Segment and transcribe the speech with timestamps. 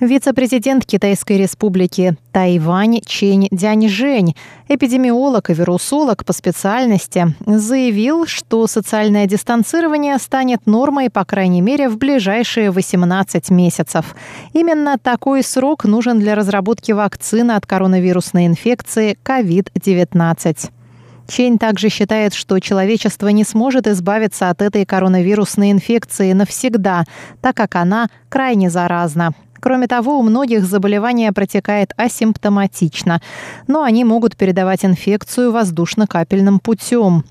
[0.00, 4.34] Вице-президент Китайской республики Тайвань Чень Дяньжэнь,
[4.66, 11.98] эпидемиолог и вирусолог по специальности, заявил, что социальное дистанцирование станет нормой, по крайней мере, в
[11.98, 14.16] ближайшие 18 месяцев.
[14.54, 20.72] Именно такой срок нужен для разработки вакцины от коронавирусной инфекции COVID-19.
[21.28, 27.04] Чейн также считает, что человечество не сможет избавиться от этой коронавирусной инфекции навсегда,
[27.40, 29.32] так как она крайне заразна.
[29.62, 33.22] Кроме того, у многих заболевание протекает асимптоматично,
[33.68, 37.24] но они могут передавать инфекцию воздушно-капельным путем.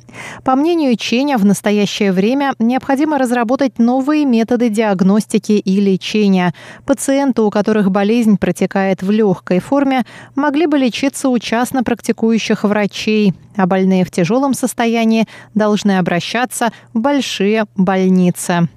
[0.46, 6.54] По мнению Ченя, в настоящее время необходимо разработать новые методы диагностики и лечения.
[6.86, 13.34] Пациенты, у которых болезнь протекает в легкой форме, могли бы лечиться у частно практикующих врачей,
[13.58, 18.70] а больные в тяжелом состоянии должны обращаться в большие больницы.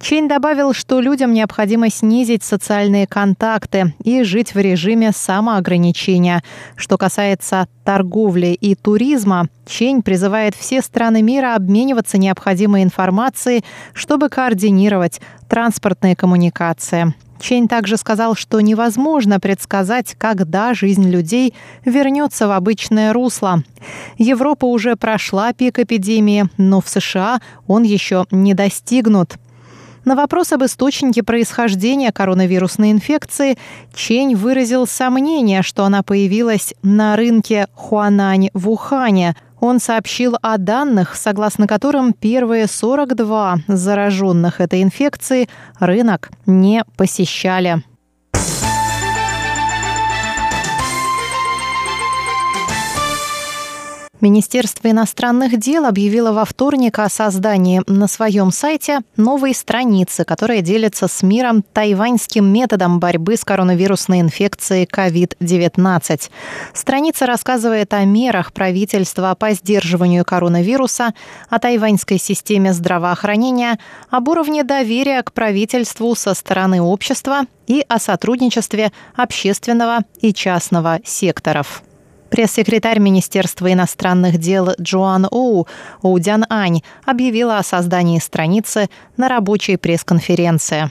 [0.00, 6.42] Чейн добавил, что людям необходимо снизить социальные контакты и жить в режиме самоограничения.
[6.76, 15.20] Что касается торговли и туризма, Чейн призывает все страны мира обмениваться необходимой информацией, чтобы координировать
[15.48, 17.14] транспортные коммуникации.
[17.38, 23.62] Чейн также сказал, что невозможно предсказать, когда жизнь людей вернется в обычное русло.
[24.18, 29.36] Европа уже прошла пик эпидемии, но в США он еще не достигнут.
[30.06, 33.58] На вопрос об источнике происхождения коронавирусной инфекции
[33.92, 39.34] Чень выразил сомнение, что она появилась на рынке Хуанань в Ухане.
[39.58, 45.48] Он сообщил о данных, согласно которым первые 42 зараженных этой инфекцией
[45.80, 47.82] рынок не посещали.
[54.20, 61.06] Министерство иностранных дел объявило во вторник о создании на своем сайте новой страницы, которая делится
[61.06, 66.30] с миром тайваньским методом борьбы с коронавирусной инфекцией COVID-19.
[66.72, 71.12] Страница рассказывает о мерах правительства по сдерживанию коронавируса,
[71.50, 73.78] о тайваньской системе здравоохранения,
[74.08, 81.82] об уровне доверия к правительству со стороны общества и о сотрудничестве общественного и частного секторов.
[82.30, 85.66] Пресс-секретарь Министерства иностранных дел Джоан Оу
[86.02, 90.90] Оудян Ань объявила о создании страницы на рабочей пресс-конференции.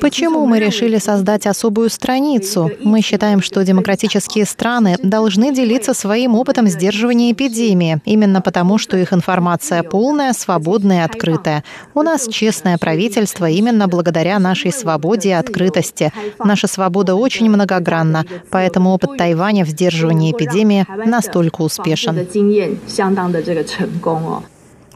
[0.00, 2.70] Почему мы решили создать особую страницу?
[2.82, 9.12] Мы считаем, что демократические страны должны делиться своим опытом сдерживания эпидемии, именно потому, что их
[9.12, 11.62] информация полная, свободная и открытая.
[11.94, 16.12] У нас честное правительство именно благодаря нашей свободе и открытости.
[16.38, 22.26] Наша свобода очень многогранна, поэтому опыт Тайваня в сдерживании эпидемии настолько успешен.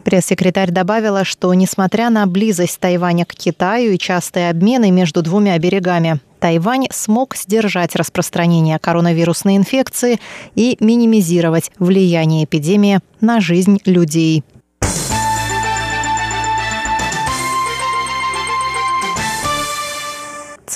[0.07, 6.21] Пресс-секретарь добавила, что несмотря на близость Тайваня к Китаю и частые обмены между двумя берегами,
[6.39, 10.21] Тайвань смог сдержать распространение коронавирусной инфекции
[10.55, 14.45] и минимизировать влияние эпидемии на жизнь людей.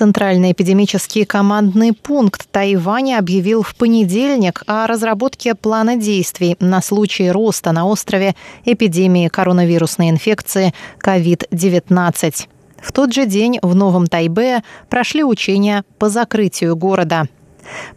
[0.00, 7.72] Центральный эпидемический командный пункт Тайваня объявил в понедельник о разработке плана действий на случай роста
[7.72, 10.72] на острове эпидемии коронавирусной инфекции
[11.04, 12.46] COVID-19.
[12.80, 17.26] В тот же день в Новом Тайбе прошли учения по закрытию города–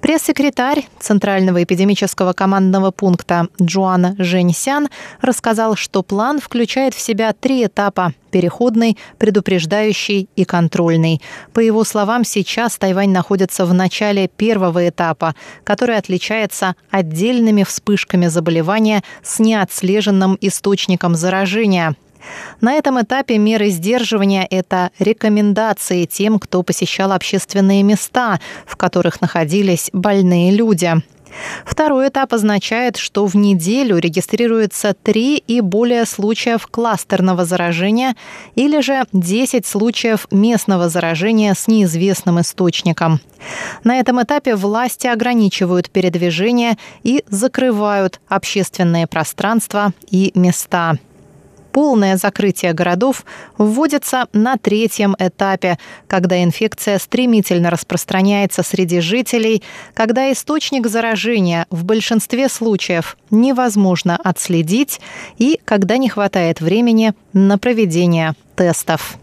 [0.02, 4.90] Пресс-секретарь Центрального эпидемического командного пункта Джоан Женьсян
[5.22, 11.22] рассказал, что план включает в себя три этапа– переходный, предупреждающий и контрольный.
[11.54, 19.04] По его словам, сейчас Тайвань находится в начале первого этапа, который отличается отдельными вспышками заболевания
[19.22, 21.96] с неотслеженным источником заражения–
[22.62, 29.90] на этом этапе меры сдерживания– это рекомендации тем, кто посещал общественные места, в которых находились
[29.94, 31.02] больные люди.
[31.66, 38.16] Второй этап означает, что в неделю регистрируется 3 и более случаев кластерного заражения
[38.56, 43.20] или же 10 случаев местного заражения с неизвестным источником.
[43.84, 50.98] На этом этапе власти ограничивают передвижение и закрывают общественные пространства и места
[51.74, 53.26] полное закрытие городов
[53.58, 55.78] вводится на третьем этапе,
[56.08, 65.02] когда инфекция стремительно распространяется среди жителей, когда источник заражения в большинстве случаев невозможно отследить
[65.38, 69.18] и когда не хватает времени на проведение тестов.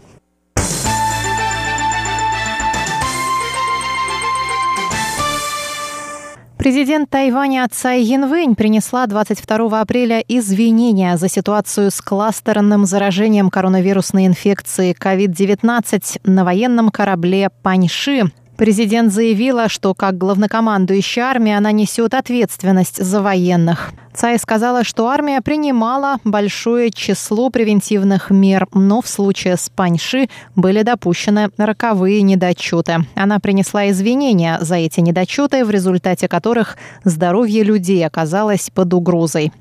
[6.61, 14.93] Президент Тайваня Цай Янвэнь принесла 22 апреля извинения за ситуацию с кластерным заражением коронавирусной инфекции
[14.93, 18.31] COVID-19 на военном корабле «Паньши»,
[18.61, 23.91] Президент заявила, что как главнокомандующая армии она несет ответственность за военных.
[24.13, 30.83] Цай сказала, что армия принимала большое число превентивных мер, но в случае с Паньши были
[30.83, 33.05] допущены роковые недочеты.
[33.15, 39.51] Она принесла извинения за эти недочеты, в результате которых здоровье людей оказалось под угрозой.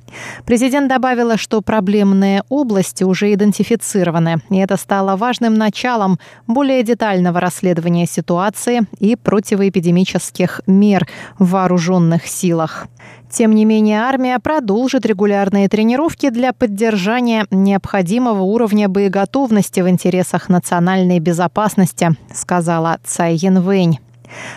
[0.44, 6.18] Президент добавила, что проблемные области уже идентифицированы, и это стало важным началом
[6.48, 11.06] более детального расследования ситуации и противоэпидемических мер
[11.38, 12.88] в вооруженных силах.
[13.30, 21.20] Тем не менее, армия продолжит регулярные тренировки для поддержания необходимого уровня боеготовности в интересах национальной
[21.20, 23.98] безопасности, сказала Цай Янвэнь.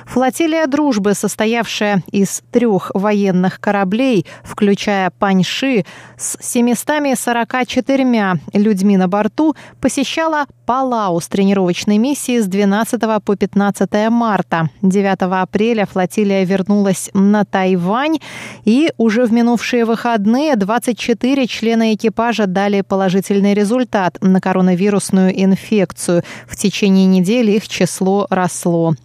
[0.05, 5.85] Флотилия дружбы, состоявшая из трех военных кораблей, включая Паньши,
[6.17, 14.69] с 744 людьми на борту, посещала Палау с тренировочной миссией с 12 по 15 марта.
[14.81, 18.19] 9 апреля флотилия вернулась на Тайвань,
[18.65, 26.23] и уже в минувшие выходные 24 члена экипажа дали положительный результат на коронавирусную инфекцию.
[26.47, 28.95] В течение недели их число росло.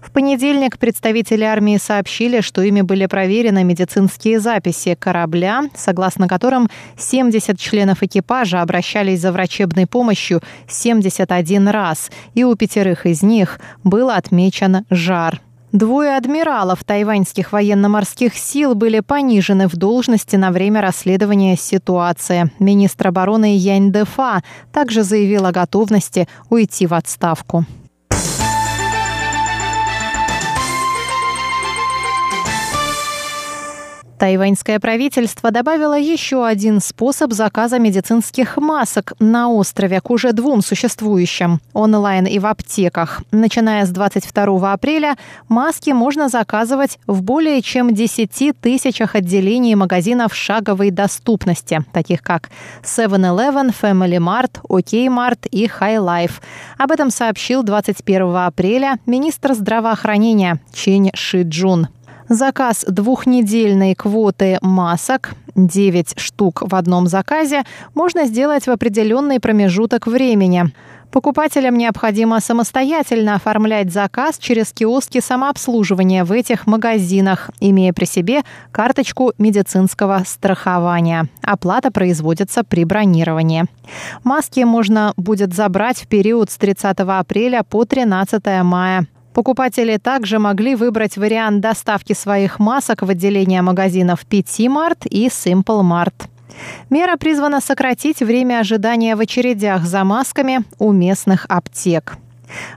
[0.00, 7.58] В понедельник представители армии сообщили, что ими были проверены медицинские записи корабля, согласно которым 70
[7.58, 14.84] членов экипажа обращались за врачебной помощью 71 раз, и у пятерых из них был отмечен
[14.90, 15.40] жар.
[15.76, 22.50] Двое адмиралов тайваньских военно-морских сил были понижены в должности на время расследования ситуации.
[22.58, 24.42] Министр обороны Янь Дефа
[24.72, 27.66] также заявил о готовности уйти в отставку.
[34.18, 41.60] Тайваньское правительство добавило еще один способ заказа медицинских масок на острове к уже двум существующим–
[41.74, 43.22] онлайн и в аптеках.
[43.30, 45.16] Начиная с 22 апреля
[45.48, 52.48] маски можно заказывать в более чем 10 тысячах отделений магазинов шаговой доступности, таких как
[52.82, 56.40] 7-Eleven, Family Mart, OK Mart и High Life.
[56.78, 61.88] Об этом сообщил 21 апреля министр здравоохранения Чинь Шиджун.
[62.28, 67.62] Заказ двухнедельной квоты масок 9 штук в одном заказе
[67.94, 70.72] можно сделать в определенный промежуток времени.
[71.12, 78.42] Покупателям необходимо самостоятельно оформлять заказ через киоски самообслуживания в этих магазинах, имея при себе
[78.72, 81.28] карточку медицинского страхования.
[81.42, 83.66] Оплата производится при бронировании.
[84.24, 89.06] Маски можно будет забрать в период с 30 апреля по 13 мая.
[89.36, 95.82] Покупатели также могли выбрать вариант доставки своих масок в отделение магазинов PT Mart и Simple
[95.82, 96.14] Mart.
[96.88, 102.16] Мера призвана сократить время ожидания в очередях за масками у местных аптек.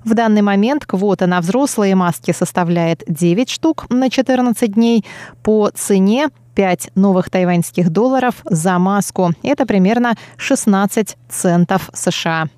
[0.03, 5.05] В данный момент квота на взрослые маски составляет 9 штук на 14 дней
[5.41, 9.31] по цене 5 новых тайваньских долларов за маску.
[9.43, 12.49] Это примерно 16 центов США.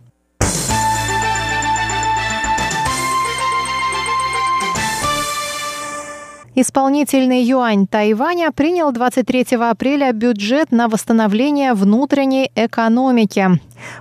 [6.61, 13.59] Исполнительный юань Тайваня принял 23 апреля бюджет на восстановление внутренней экономики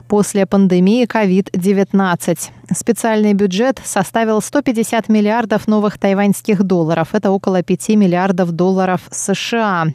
[0.09, 2.51] после пандемии COVID-19.
[2.77, 7.15] Специальный бюджет составил 150 миллиардов новых тайваньских долларов.
[7.15, 9.87] Это около 5 миллиардов долларов США.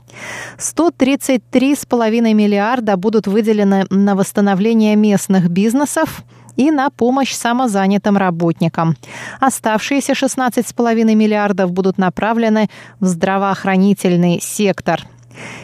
[0.57, 6.24] 133,5 миллиарда будут выделены на восстановление местных бизнесов
[6.55, 8.95] и на помощь самозанятым работникам.
[9.39, 12.69] Оставшиеся 16,5 миллиардов будут направлены
[13.00, 15.01] в здравоохранительный сектор.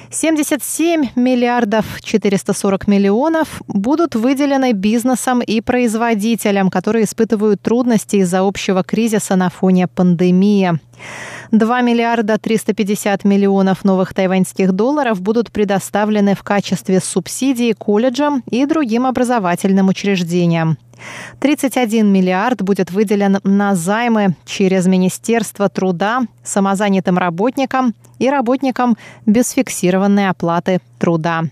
[0.09, 9.35] 77 миллиардов 440 миллионов будут выделены бизнесам и производителям, которые испытывают трудности из-за общего кризиса
[9.35, 10.79] на фоне пандемии.
[11.51, 19.05] 2 миллиарда 350 миллионов новых тайваньских долларов будут предоставлены в качестве субсидий колледжам и другим
[19.05, 20.77] образовательным учреждениям.
[21.39, 30.29] 31 миллиард будет выделен на займы через Министерство труда самозанятым работникам и работникам без фиксированной
[30.29, 31.43] оплаты труда.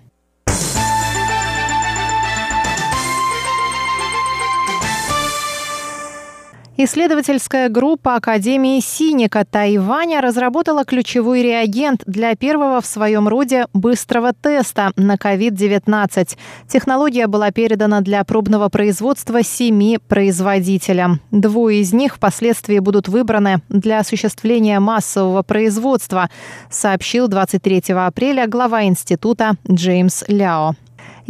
[6.82, 14.94] Исследовательская группа Академии Синика Тайваня разработала ключевой реагент для первого в своем роде быстрого теста
[14.96, 16.38] на COVID-19.
[16.70, 21.20] Технология была передана для пробного производства семи производителям.
[21.32, 26.30] Двое из них впоследствии будут выбраны для осуществления массового производства,
[26.70, 30.78] сообщил 23 апреля глава института Джеймс Ляо.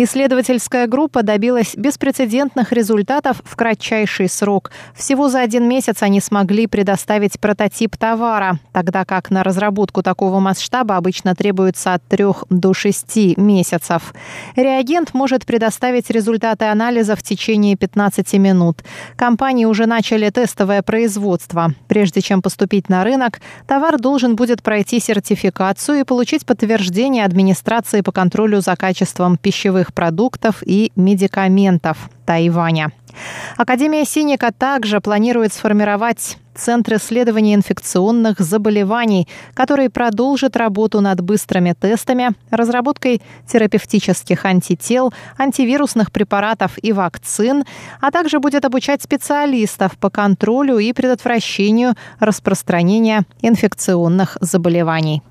[0.01, 4.72] Исследовательская группа добилась беспрецедентных результатов в кратчайший срок.
[4.96, 10.96] Всего за один месяц они смогли предоставить прототип товара, тогда как на разработку такого масштаба
[10.96, 14.13] обычно требуется от 3 до 6 месяцев.
[14.56, 18.77] Реагент может предоставить результаты анализа в течение 15 минут.
[19.18, 21.74] Компании уже начали тестовое производство.
[21.89, 28.13] Прежде чем поступить на рынок, товар должен будет пройти сертификацию и получить подтверждение администрации по
[28.13, 32.91] контролю за качеством пищевых пищевых продуктов и медикаментов Тайваня.
[33.58, 42.31] Академия Синика также планирует сформировать Центр исследования инфекционных заболеваний, который продолжит работу над быстрыми тестами,
[42.51, 47.63] разработкой терапевтических антител, антивирусных препаратов и вакцин,
[48.01, 55.22] а также будет обучать специалистов по контролю и предотвращению распространения инфекционных заболеваний.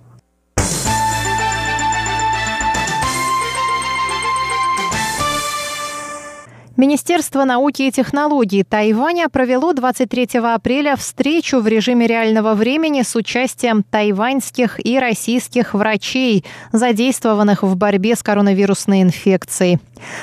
[6.79, 13.83] Министерство науки и технологий Тайваня провело 23 апреля встречу в режиме реального времени с участием
[13.83, 19.81] тайваньских и российских врачей, задействованных в борьбе с коронавирусной инфекцией.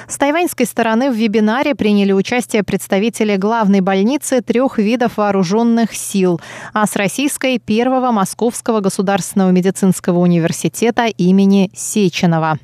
[0.08, 6.40] С тайваньской стороны в вебинаре приняли участие представители главной больницы трех видов вооруженных сил,
[6.72, 12.60] а с российской– первого Московского государственного медицинского университета имени Сеченова.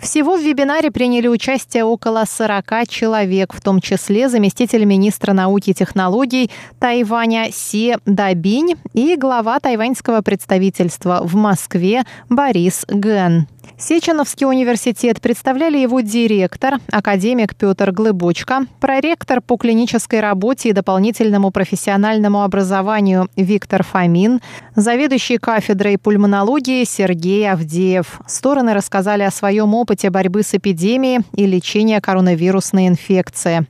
[0.00, 5.74] Всего в вебинаре приняли участие около 40 человек, в том числе заместитель министра науки и
[5.74, 13.46] технологий Тайваня Се Дабинь и глава тайваньского представительства в Москве Борис Ген.
[13.78, 22.42] Сеченовский университет представляли его директор, академик Петр Глыбочка, проректор по клинической работе и дополнительному профессиональному
[22.42, 24.40] образованию Виктор Фомин,
[24.76, 28.20] заведующий кафедрой пульмонологии Сергей Авдеев.
[28.26, 33.66] Стороны рассказали о своем опыте борьбы с эпидемией и лечения коронавирусной инфекции.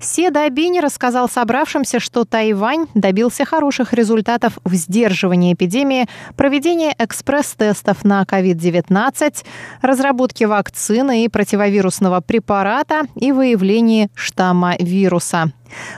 [0.00, 8.22] Се Дабини рассказал собравшимся, что Тайвань добился хороших результатов в сдерживании эпидемии, проведении экспресс-тестов на
[8.22, 9.44] COVID-19,
[9.82, 15.52] разработке вакцины и противовирусного препарата и выявлении штамма вируса.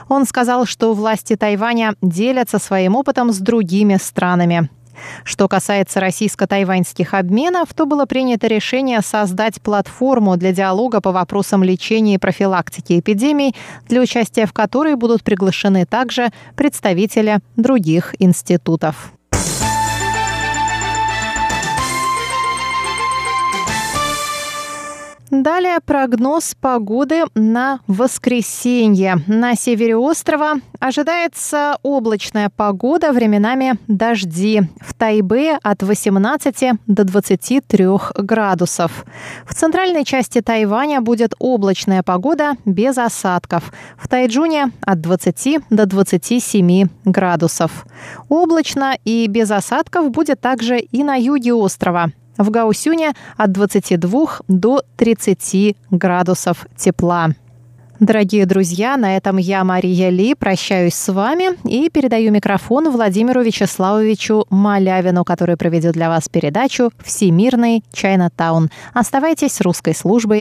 [0.09, 4.69] Он сказал, что власти Тайваня делятся своим опытом с другими странами.
[5.23, 12.15] Что касается российско-тайваньских обменов, то было принято решение создать платформу для диалога по вопросам лечения
[12.15, 13.55] и профилактики эпидемий,
[13.87, 19.13] для участия в которой будут приглашены также представители других институтов.
[25.41, 29.17] Далее прогноз погоды на воскресенье.
[29.25, 34.61] На севере острова ожидается облачная погода, временами дожди.
[34.79, 37.85] В Тайбе от 18 до 23
[38.15, 39.05] градусов.
[39.47, 43.73] В центральной части Тайваня будет облачная погода без осадков.
[43.97, 47.87] В Тайджуне от 20 до 27 градусов.
[48.29, 52.11] Облачно и без осадков будет также и на юге острова.
[52.37, 57.29] В Гаусюне от 22 до 30 градусов тепла.
[57.99, 64.45] Дорогие друзья, на этом я, Мария Ли, прощаюсь с вами и передаю микрофон Владимиру Вячеславовичу
[64.49, 68.71] Малявину, который проведет для вас передачу «Всемирный Чайнатаун».
[68.93, 70.31] Оставайтесь с русской службой